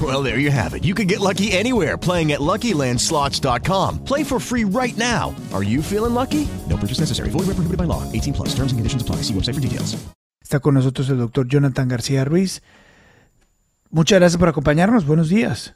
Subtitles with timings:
[0.00, 0.84] Well, there you have it.
[0.84, 4.04] You can get lucky anywhere playing at LuckyLandSlots.com.
[4.04, 5.34] Play for free right now.
[5.52, 6.46] Are you feeling lucky?
[6.68, 7.30] No purchase necessary.
[7.30, 8.04] Void where prohibited by law.
[8.12, 8.48] 18 plus.
[8.50, 9.22] Terms and conditions apply.
[9.22, 9.96] See website for details.
[10.40, 12.62] Está con nosotros el doctor Jonathan García Ruiz.
[13.90, 15.04] Muchas gracias por acompañarnos.
[15.04, 15.74] Buenos días.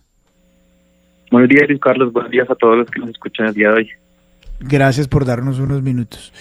[1.30, 2.12] Buenos días, Luis Carlos.
[2.12, 3.90] Buenos días a todos los que nos escuchan el día de hoy.
[4.60, 6.32] Gracias por darnos unos minutos.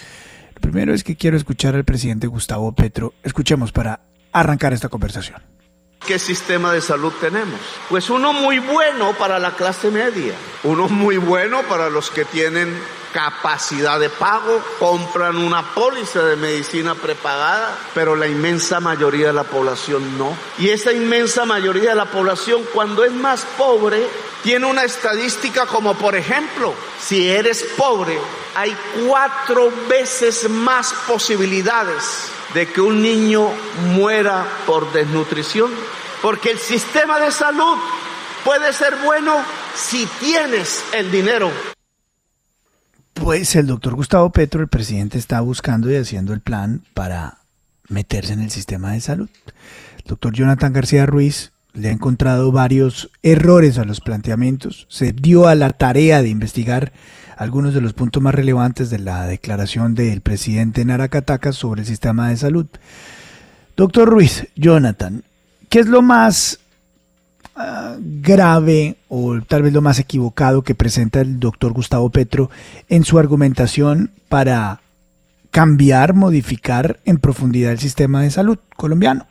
[0.54, 3.12] Lo primero es que quiero escuchar al presidente Gustavo Petro.
[3.22, 4.00] Escuchemos para
[4.32, 5.51] arrancar esta conversación.
[6.06, 7.60] ¿Qué sistema de salud tenemos?
[7.88, 12.76] Pues uno muy bueno para la clase media, uno muy bueno para los que tienen
[13.12, 19.44] capacidad de pago, compran una póliza de medicina prepagada, pero la inmensa mayoría de la
[19.44, 20.36] población no.
[20.58, 24.08] Y esa inmensa mayoría de la población cuando es más pobre
[24.42, 28.18] tiene una estadística como por ejemplo, si eres pobre,
[28.56, 33.48] hay cuatro veces más posibilidades de que un niño
[33.94, 35.70] muera por desnutrición.
[36.20, 37.78] Porque el sistema de salud
[38.44, 39.34] puede ser bueno
[39.74, 41.50] si tienes el dinero.
[43.14, 47.38] Pues el doctor Gustavo Petro, el presidente, está buscando y haciendo el plan para
[47.88, 49.28] meterse en el sistema de salud.
[49.98, 54.86] El doctor Jonathan García Ruiz le ha encontrado varios errores a los planteamientos.
[54.88, 56.92] Se dio a la tarea de investigar
[57.42, 62.28] algunos de los puntos más relevantes de la declaración del presidente Naracataca sobre el sistema
[62.28, 62.66] de salud.
[63.76, 65.24] Doctor Ruiz, Jonathan,
[65.68, 66.60] ¿qué es lo más
[67.56, 72.50] uh, grave o tal vez lo más equivocado que presenta el doctor Gustavo Petro
[72.88, 74.80] en su argumentación para
[75.50, 79.26] cambiar, modificar en profundidad el sistema de salud colombiano?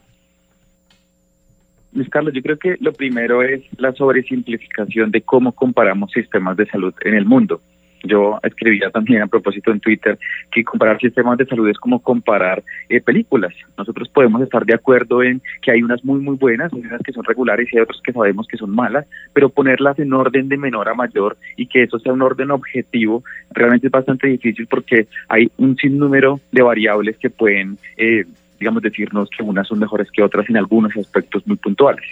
[1.94, 6.66] Luis Carlos, yo creo que lo primero es la sobresimplificación de cómo comparamos sistemas de
[6.68, 7.62] salud en el mundo.
[8.04, 10.18] Yo escribía también a propósito en Twitter
[10.52, 13.54] que comparar sistemas de salud es como comparar eh, películas.
[13.78, 17.24] Nosotros podemos estar de acuerdo en que hay unas muy, muy buenas, unas que son
[17.24, 20.90] regulares y hay otras que sabemos que son malas, pero ponerlas en orden de menor
[20.90, 25.52] a mayor y que eso sea un orden objetivo realmente es bastante difícil porque hay
[25.58, 27.78] un sinnúmero de variables que pueden...
[27.98, 28.26] Eh,
[28.62, 32.06] digamos, decirnos que unas son mejores que otras en algunos aspectos muy puntuales.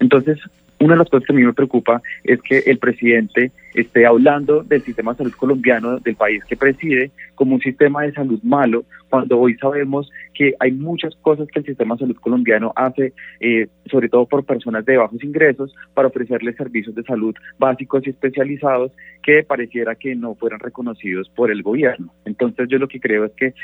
[0.00, 0.40] Entonces,
[0.80, 4.62] una de las cosas que a mí me preocupa es que el presidente esté hablando
[4.62, 8.84] del sistema de salud colombiano, del país que preside, como un sistema de salud malo,
[9.10, 13.68] cuando hoy sabemos que hay muchas cosas que el sistema de salud colombiano hace, eh,
[13.90, 18.92] sobre todo por personas de bajos ingresos, para ofrecerles servicios de salud básicos y especializados
[19.22, 22.12] que pareciera que no fueran reconocidos por el gobierno.
[22.24, 23.54] Entonces yo lo que creo es que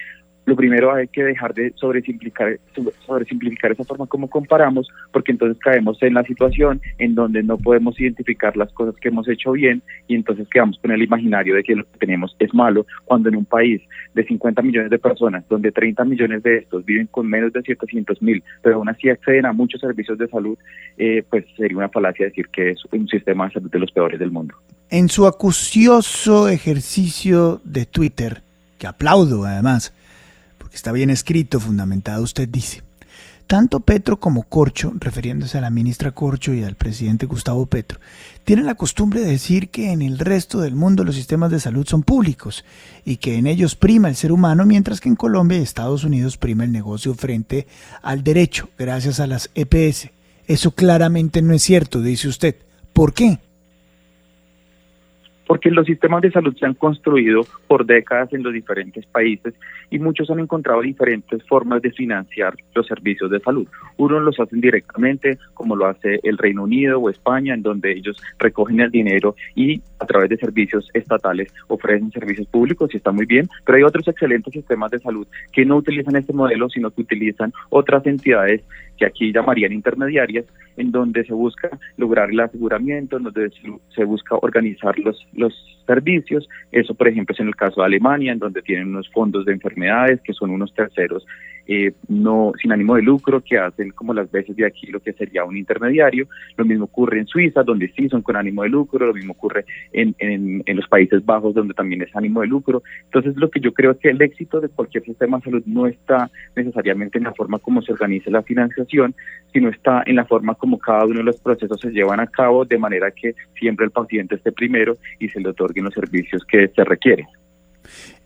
[0.46, 2.58] lo primero hay que dejar de sobresimplificar,
[3.04, 8.00] sobresimplificar esa forma como comparamos, porque entonces caemos en la situación en donde no podemos
[8.00, 11.74] identificar las cosas que hemos hecho bien y entonces quedamos con el imaginario de que
[11.74, 13.82] lo que tenemos es malo, cuando en un país
[14.14, 18.22] de 50 millones de personas, donde 30 millones de estos viven con menos de 700
[18.22, 20.56] mil, pero aún así acceden a muchos servicios de salud,
[20.96, 24.20] eh, pues sería una falacia decir que es un sistema de salud de los peores
[24.20, 24.54] del mundo.
[24.90, 28.42] En su acucioso ejercicio de Twitter,
[28.78, 29.92] que aplaudo además,
[30.76, 32.82] está bien escrito, fundamentado, usted dice.
[33.46, 38.00] Tanto Petro como Corcho, refiriéndose a la ministra Corcho y al presidente Gustavo Petro,
[38.44, 41.86] tienen la costumbre de decir que en el resto del mundo los sistemas de salud
[41.86, 42.64] son públicos
[43.04, 46.36] y que en ellos prima el ser humano, mientras que en Colombia y Estados Unidos
[46.36, 47.68] prima el negocio frente
[48.02, 50.10] al derecho, gracias a las EPS.
[50.48, 52.56] Eso claramente no es cierto, dice usted.
[52.92, 53.38] ¿Por qué?
[55.46, 59.54] Porque los sistemas de salud se han construido por décadas en los diferentes países
[59.90, 63.66] y muchos han encontrado diferentes formas de financiar los servicios de salud.
[63.96, 68.20] Unos los hacen directamente, como lo hace el Reino Unido o España, en donde ellos
[68.38, 73.26] recogen el dinero y a través de servicios estatales ofrecen servicios públicos y está muy
[73.26, 77.02] bien, pero hay otros excelentes sistemas de salud que no utilizan este modelo, sino que
[77.02, 78.62] utilizan otras entidades
[78.96, 80.46] que aquí llamarían intermediarias,
[80.76, 83.50] en donde se busca lograr el aseguramiento, en donde
[83.94, 85.54] se busca organizar los, los
[85.86, 86.48] servicios.
[86.72, 89.52] Eso, por ejemplo, es en el caso de Alemania, en donde tienen unos fondos de
[89.52, 91.26] enfermedades que son unos terceros
[91.68, 95.12] eh, no sin ánimo de lucro que hacen como las veces de aquí lo que
[95.12, 96.28] sería un intermediario.
[96.56, 99.06] Lo mismo ocurre en Suiza, donde sí son con ánimo de lucro.
[99.06, 102.82] Lo mismo ocurre en, en, los Países Bajos, donde también es ánimo de lucro.
[103.04, 105.86] Entonces, lo que yo creo es que el éxito de cualquier sistema de salud no
[105.86, 109.14] está necesariamente en la forma como se organiza la financiación,
[109.52, 112.64] sino está en la forma como cada uno de los procesos se llevan a cabo,
[112.64, 115.48] de manera que siempre el paciente esté primero y se le
[115.84, 117.26] los servicios que se requieren.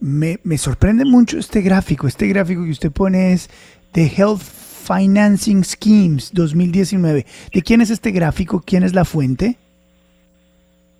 [0.00, 2.06] Me, me sorprende mucho este gráfico.
[2.06, 3.50] Este gráfico que usted pone es
[3.92, 7.26] de Health Financing Schemes 2019.
[7.52, 8.62] ¿De quién es este gráfico?
[8.64, 9.56] ¿Quién es la fuente?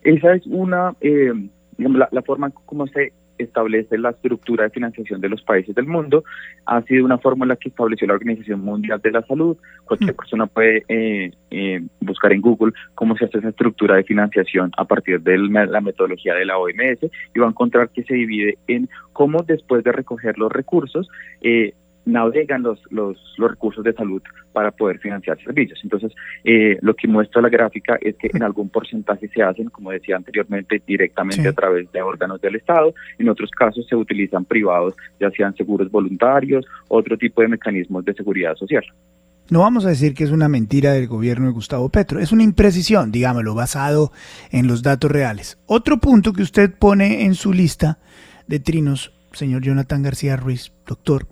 [0.03, 1.33] Esa es una, eh,
[1.79, 3.13] la forma como se
[3.43, 6.25] establece la estructura de financiación de los países del mundo.
[6.67, 9.57] Ha sido una fórmula que estableció la Organización Mundial de la Salud.
[9.85, 14.71] Cualquier persona puede eh, eh, buscar en Google cómo se hace esa estructura de financiación
[14.77, 17.03] a partir de la metodología de la OMS
[17.35, 21.09] y va a encontrar que se divide en cómo después de recoger los recursos,
[21.43, 25.79] eh, navegan los, los, los, recursos de salud para poder financiar servicios.
[25.83, 26.13] Entonces,
[26.45, 30.17] eh, lo que muestra la gráfica es que en algún porcentaje se hacen, como decía
[30.17, 31.49] anteriormente, directamente Sí.
[31.49, 32.95] a través de órganos del Estado.
[33.19, 38.15] En otros casos se utilizan privados, ya sean seguros voluntarios, otro tipo de mecanismos de
[38.15, 38.85] seguridad social.
[39.51, 42.45] No vamos a decir que es una mentira del gobierno de Gustavo Petro, es una
[42.45, 44.13] imprecisión, digámoslo, basado
[44.53, 45.59] en los datos reales.
[45.67, 47.99] Otro punto que usted pone en su lista
[48.47, 51.27] de trinos, señor Jonathan García Ruiz, doctor,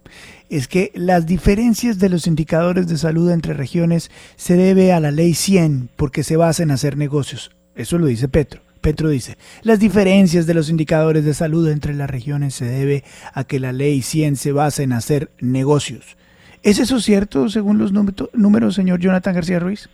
[0.49, 5.11] es que las diferencias de los indicadores de salud entre regiones se debe a la
[5.11, 7.51] ley 100 porque se basa en hacer negocios.
[7.75, 8.61] Eso lo dice Petro.
[8.81, 13.03] Petro dice, las diferencias de los indicadores de salud entre las regiones se debe
[13.35, 16.17] a que la ley 100 se basa en hacer negocios.
[16.63, 19.89] ¿Es eso cierto según los número- números, señor Jonathan García Ruiz?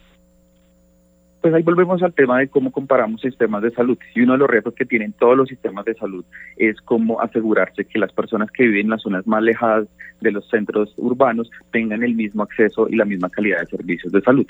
[1.44, 3.99] Pues ahí volvemos al tema de cómo comparamos sistemas de salud.
[4.14, 6.25] Y uno de los retos que tienen todos los sistemas de salud
[6.56, 9.87] es cómo asegurarse que las personas que viven en las zonas más alejadas
[10.23, 14.23] de los centros urbanos tengan el mismo acceso y la misma calidad de servicios de
[14.23, 14.46] salud.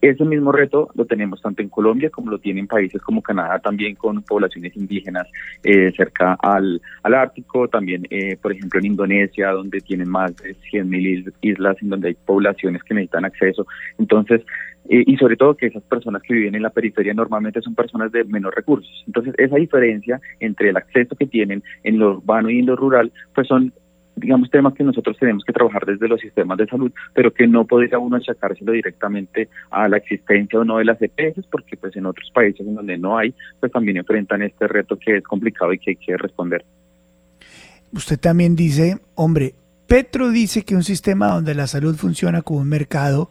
[0.00, 3.94] Ese mismo reto lo tenemos tanto en Colombia como lo tienen países como Canadá, también
[3.94, 5.28] con poblaciones indígenas
[5.62, 11.32] eh, cerca al, Ártico, también, eh, por ejemplo, en Indonesia, donde tienen más de 100.000
[11.42, 13.64] islas, en donde hay poblaciones que necesitan acceso.
[13.96, 14.42] Entonces,
[14.88, 18.10] eh, y sobre todo que esas personas que viven en la periferia normalmente son personas
[18.12, 19.04] de menos recursos.
[19.06, 23.12] Entonces, esa diferencia entre el acceso que tienen en lo urbano y en lo rural,
[23.34, 23.72] pues son
[24.16, 27.66] digamos, temas que nosotros tenemos que trabajar desde los sistemas de salud, pero que no
[27.66, 32.06] podría uno achacárselo directamente a la existencia o no de las EPS, porque pues en
[32.06, 35.78] otros países en donde no hay, pues también enfrentan este reto que es complicado y
[35.78, 36.64] que hay que responder.
[37.92, 39.54] Usted también dice, hombre,
[39.86, 43.30] Petro dice que un sistema donde la salud funciona como un mercado,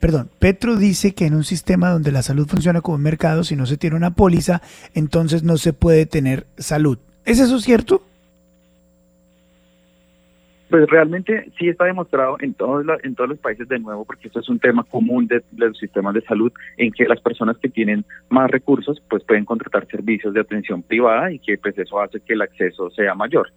[0.00, 3.54] perdón, Petro dice que en un sistema donde la salud funciona como un mercado, si
[3.54, 4.62] no se tiene una póliza,
[4.94, 6.98] entonces no se puede tener salud.
[7.26, 8.02] ¿Es eso cierto?
[10.70, 14.60] Pues realmente sí está demostrado en todos, los países de nuevo, porque esto es un
[14.60, 18.50] tema común de, de los sistemas de salud, en que las personas que tienen más
[18.50, 22.42] recursos pues pueden contratar servicios de atención privada y que pues eso hace que el
[22.42, 23.48] acceso sea mayor.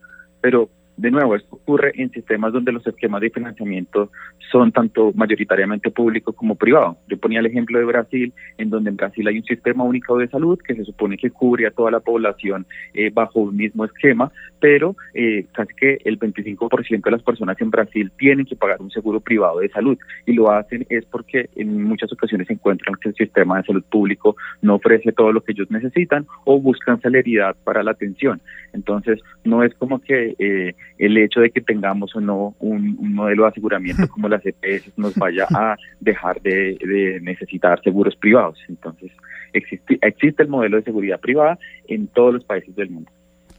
[0.42, 4.12] Pero de nuevo, esto ocurre en sistemas donde los esquemas de financiamiento
[4.52, 6.98] son tanto mayoritariamente público como privado.
[7.08, 10.28] Yo ponía el ejemplo de Brasil, en donde en Brasil hay un sistema único de
[10.28, 14.32] salud que se supone que cubre a toda la población eh, bajo un mismo esquema,
[14.60, 18.92] pero eh, casi que el 25% de las personas en Brasil tienen que pagar un
[18.92, 23.16] seguro privado de salud y lo hacen es porque en muchas ocasiones encuentran que el
[23.16, 27.82] sistema de salud público no ofrece todo lo que ellos necesitan o buscan celeridad para
[27.84, 28.42] la atención.
[28.74, 33.14] Entonces, no es como que eh, el hecho de que tengamos o no un, un
[33.14, 38.58] modelo de aseguramiento como las EPS nos vaya a dejar de, de necesitar seguros privados.
[38.70, 39.12] Entonces,
[39.54, 43.12] existe, existe el modelo de seguridad privada en todos los países del mundo.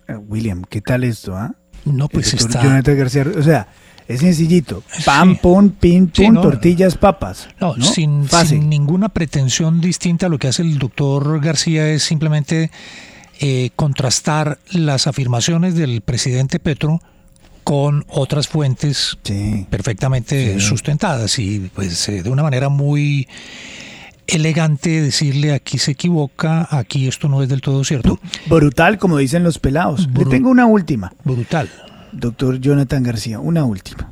[0.08, 1.34] Eh, William, ¿qué tal esto?
[1.36, 1.54] ah?
[1.84, 2.62] No, pues está.
[2.62, 3.68] Jonathan García o sea,
[4.08, 4.82] es sencillito.
[5.04, 5.38] Pan, Sí.
[5.42, 6.40] pon, pin, Sí, pun, no.
[6.42, 7.48] tortillas, papas.
[7.60, 7.84] No, ¿no?
[7.84, 12.70] Sin, sin ninguna pretensión distinta, lo que hace el doctor García es simplemente
[13.40, 17.00] eh, contrastar las afirmaciones del presidente Petro
[17.64, 19.66] con otras fuentes Sí.
[19.70, 20.66] perfectamente Sí.
[20.66, 23.26] sustentadas y pues eh, de una manera muy
[24.26, 28.18] elegante decirle aquí se equivoca, aquí esto no es del todo cierto.
[28.46, 30.08] Brutal, como dicen los pelados.
[30.16, 31.12] Le tengo una última.
[31.24, 31.68] Brutal.
[32.12, 34.10] Doctor Jonathan García, una última.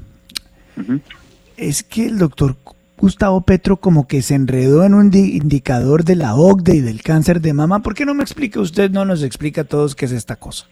[1.56, 2.56] Es que el doctor
[2.99, 7.02] Gustavo Petro como que se enredó en un di- indicador de la OCDE y del
[7.02, 7.80] cáncer de mama.
[7.82, 10.66] ¿Por qué no me explica usted, no nos explica a todos qué es esta cosa?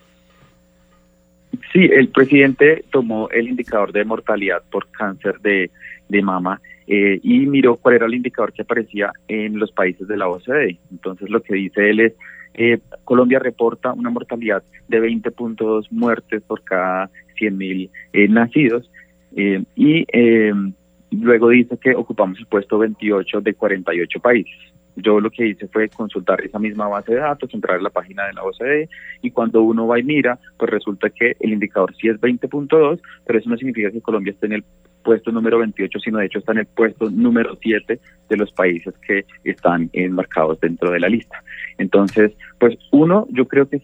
[1.72, 5.70] Sí, el presidente tomó el indicador de mortalidad por cáncer de,
[6.08, 10.16] de mama eh, y miró cuál era el indicador que aparecía en los países de
[10.16, 10.78] la OCDE.
[10.90, 12.12] Entonces lo que dice él es
[12.54, 17.08] eh, Colombia reporta una mortalidad de 20.2 muertes por cada
[17.40, 18.90] 100.000 eh, nacidos
[19.36, 20.52] eh, y eh,
[21.12, 24.54] luego dice que ocupamos el puesto 28 de 48 países.
[24.96, 28.26] Yo lo que hice fue consultar esa misma base de datos, entrar en la página
[28.26, 28.88] de la OCDE
[29.22, 33.38] y cuando uno va y mira, pues resulta que el indicador sí es 20.2, pero
[33.38, 34.64] eso no significa que Colombia esté en el
[35.02, 38.94] puesto número 28, sino de hecho está en el puesto número 7 de los países
[39.06, 41.42] que están enmarcados dentro de la lista.
[41.78, 43.80] Entonces, pues uno, yo creo que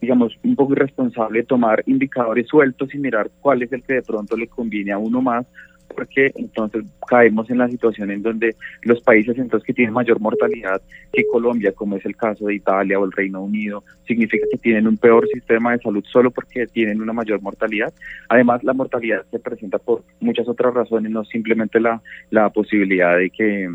[0.00, 4.36] digamos, un poco irresponsable tomar indicadores sueltos y mirar cuál es el que de pronto
[4.36, 5.46] le conviene a uno más,
[5.94, 10.80] porque entonces caemos en la situación en donde los países entonces que tienen mayor mortalidad
[11.12, 14.86] que Colombia, como es el caso de Italia o el Reino Unido, significa que tienen
[14.86, 17.92] un peor sistema de salud solo porque tienen una mayor mortalidad.
[18.28, 23.30] Además, la mortalidad se presenta por muchas otras razones, no simplemente la, la posibilidad de
[23.30, 23.68] que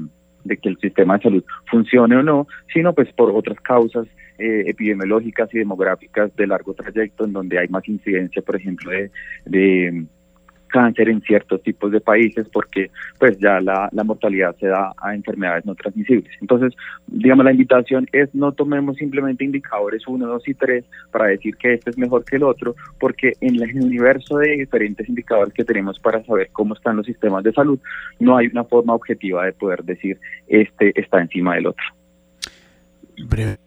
[0.43, 4.63] de que el sistema de salud funcione o no, sino pues por otras causas eh,
[4.67, 9.11] epidemiológicas y demográficas de largo trayecto, en donde hay más incidencia, por ejemplo, de,
[9.45, 10.05] de
[10.73, 12.89] cáncer en ciertos tipos de países porque
[13.19, 16.31] pues ya la, la, mortalidad se da a enfermedades no transmisibles.
[16.41, 16.73] Entonces,
[17.05, 21.75] digamos, la invitación es no tomemos simplemente indicadores 1, 2 y 3 para decir que
[21.75, 25.99] este es mejor que el otro, porque en el universo de diferentes indicadores que tenemos
[25.99, 27.79] para saber cómo están los sistemas de salud,
[28.19, 31.85] no hay una forma objetiva de poder decir este está encima del otro.
[33.29, 33.57] Breve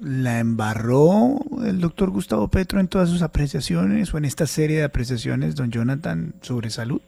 [0.00, 4.84] la embarró el doctor Gustavo Petro en todas sus apreciaciones o en esta serie de
[4.84, 7.00] apreciaciones, don Jonathan, sobre salud?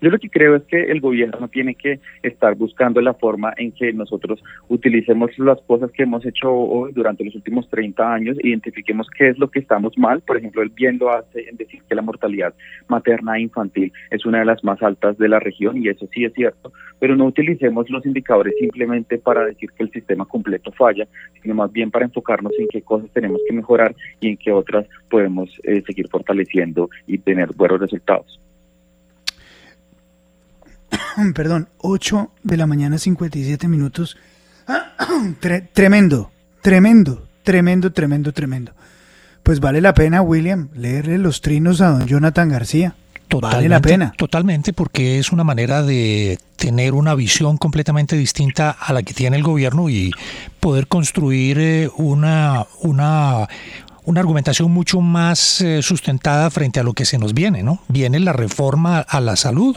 [0.00, 3.72] Yo lo que creo es que el gobierno tiene que estar buscando la forma en
[3.72, 9.08] que nosotros utilicemos las cosas que hemos hecho hoy durante los últimos 30 años, identifiquemos
[9.16, 10.20] qué es lo que estamos mal.
[10.20, 12.54] Por ejemplo, él bien lo hace en decir que la mortalidad
[12.86, 16.24] materna e infantil es una de las más altas de la región y eso sí
[16.24, 21.08] es cierto, pero no utilicemos los indicadores simplemente para decir que el sistema completo falla,
[21.42, 24.86] sino más bien para enfocarnos en qué cosas tenemos que mejorar y en qué otras
[25.10, 28.38] podemos eh, seguir fortaleciendo y tener buenos resultados.
[31.34, 34.16] perdón, 8 de la mañana, 57 minutos.
[35.72, 36.30] tremendo,
[36.62, 38.72] tremendo, tremendo, tremendo, tremendo.
[39.42, 42.94] Pues vale la pena, William, leerle los trinos a don Jonathan García.
[43.40, 44.12] vale la pena.
[44.16, 49.38] Totalmente, porque es una manera de tener una visión completamente distinta a la que tiene
[49.38, 50.10] el gobierno y
[50.60, 53.48] poder construir eh, una, una,
[54.08, 57.82] una argumentación mucho más eh, sustentada frente a lo que se nos viene, ¿no?
[57.88, 59.76] Viene la reforma a la salud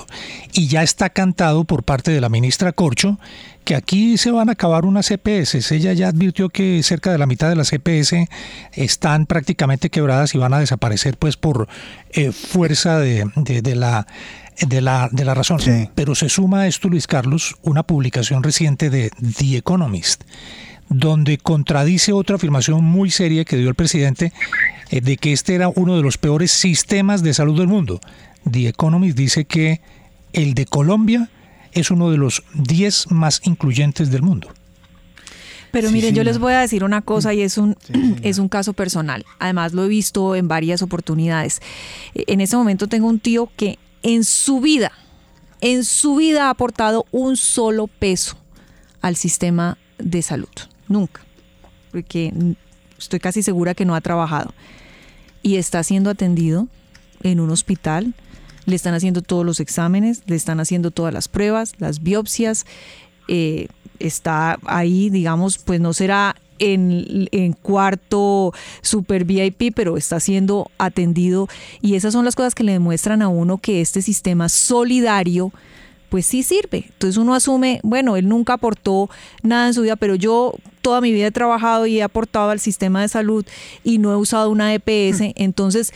[0.53, 3.19] y ya está cantado por parte de la ministra Corcho
[3.65, 5.73] que aquí se van a acabar unas EPS.
[5.73, 8.29] Ella ya advirtió que cerca de la mitad de las EPS
[8.71, 11.67] están prácticamente quebradas y van a desaparecer pues por
[12.11, 13.25] eh, fuerza de,
[13.75, 14.07] la
[14.61, 15.59] de la, de la razón.
[15.93, 20.23] Pero se suma a esto, Luis Carlos, una publicación reciente de The Economist
[20.91, 24.33] donde contradice otra afirmación muy seria que dio el presidente
[24.89, 28.01] eh, de que este era uno de los peores sistemas de salud del mundo.
[28.49, 29.79] The Economist dice que
[30.33, 31.29] el de Colombia
[31.71, 34.49] es uno de los 10 más incluyentes del mundo.
[35.71, 37.77] Pero miren, yo les voy a decir una cosa y es un,
[38.21, 39.25] es un caso personal.
[39.39, 41.61] Además lo he visto en varias oportunidades.
[42.13, 44.91] En este momento tengo un tío que en su vida,
[45.61, 48.35] en su vida ha aportado un solo peso
[49.01, 50.49] al sistema de salud
[50.91, 51.21] nunca,
[51.91, 52.33] porque
[52.97, 54.53] estoy casi segura que no ha trabajado.
[55.43, 56.67] Y está siendo atendido
[57.23, 58.13] en un hospital,
[58.65, 62.65] le están haciendo todos los exámenes, le están haciendo todas las pruebas, las biopsias,
[63.27, 63.67] eh,
[63.99, 71.47] está ahí, digamos, pues no será en, en, cuarto super VIP, pero está siendo atendido.
[71.81, 75.51] Y esas son las cosas que le demuestran a uno que este sistema solidario
[76.11, 76.87] pues sí sirve.
[76.89, 79.09] Entonces uno asume, bueno, él nunca aportó
[79.43, 82.59] nada en su vida, pero yo toda mi vida he trabajado y he aportado al
[82.59, 83.45] sistema de salud
[83.85, 85.31] y no he usado una EPS, mm.
[85.37, 85.93] entonces,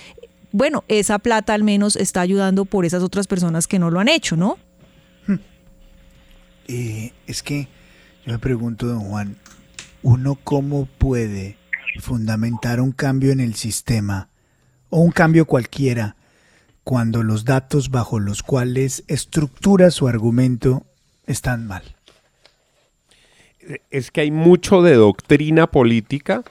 [0.54, 4.08] bueno, esa plata al menos está ayudando por esas otras personas que no lo han
[4.08, 4.58] hecho, ¿no?
[5.28, 5.40] Hmm.
[6.70, 7.68] Eh, es que
[8.26, 9.36] yo me pregunto, don Juan,
[10.02, 11.58] ¿uno cómo puede
[12.00, 14.30] fundamentar un cambio en el sistema
[14.90, 16.16] o un cambio cualquiera?
[16.86, 20.86] Cuando los datos bajo los cuales estructura su argumento
[21.26, 21.82] están mal.
[23.90, 26.44] Es que hay mucho de doctrina política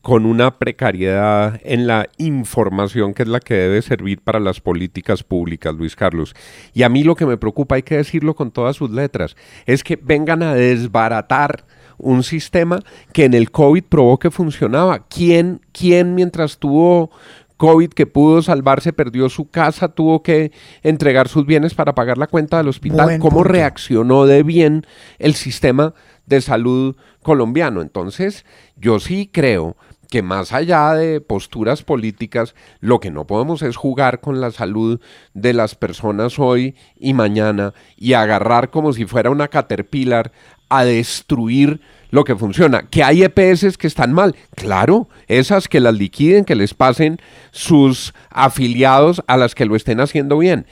[0.00, 5.22] con una precariedad en la información que es la que debe servir para las políticas
[5.22, 6.34] públicas, Luis Carlos.
[6.72, 9.36] Y a mí lo que me preocupa, hay que decirlo con todas sus letras,
[9.66, 11.66] es que vengan a desbaratar
[11.98, 12.80] un sistema
[13.12, 15.06] que en el COVID probó que funcionaba.
[15.08, 17.10] ¿Quién, quién mientras tuvo
[17.56, 22.26] COVID que pudo salvarse, perdió su casa, tuvo que entregar sus bienes para pagar la
[22.26, 23.18] cuenta del hospital.
[23.18, 24.86] ¿Cómo reaccionó de bien
[25.18, 25.94] el sistema
[26.26, 27.82] de salud colombiano.
[27.82, 28.44] Entonces,
[28.76, 29.76] yo sí creo
[30.10, 35.00] que más allá de posturas políticas, lo que no podemos es jugar con la salud
[35.32, 40.30] de las personas hoy y mañana y agarrar como si fuera una caterpillar
[40.68, 41.80] a destruir
[42.14, 42.84] lo que funciona.
[42.88, 47.18] Que hay EPS que están mal, claro, esas que las liquiden, que les pasen
[47.50, 50.64] sus afiliados a las que lo estén haciendo bien,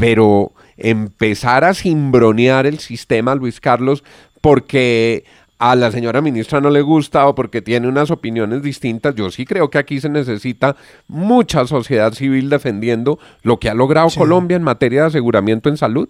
[0.00, 4.04] pero empezar a cimbronear el sistema, Luis Carlos,
[4.40, 5.24] porque
[5.58, 9.14] a la señora ministra no le gusta o porque tiene unas opiniones distintas.
[9.14, 10.76] Yo sí creo que aquí se necesita
[11.08, 16.08] mucha sociedad civil defendiendo lo que ha logrado Colombia en materia de aseguramiento en salud.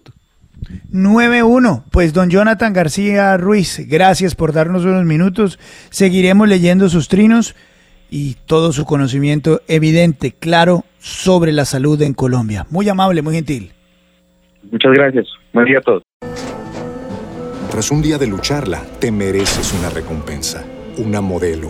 [0.91, 1.83] 9-1.
[1.91, 5.59] Pues don Jonathan García Ruiz, gracias por darnos unos minutos.
[5.89, 7.55] Seguiremos leyendo sus trinos
[8.09, 12.65] y todo su conocimiento evidente, claro, sobre la salud en Colombia.
[12.69, 13.73] Muy amable, muy gentil.
[14.71, 15.27] Muchas gracias.
[15.53, 16.03] Buen día a todos.
[17.71, 20.65] Tras un día de lucharla, te mereces una recompensa,
[20.97, 21.69] una modelo,